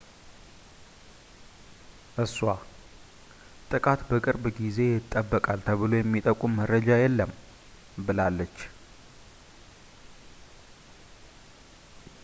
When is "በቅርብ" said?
4.09-4.43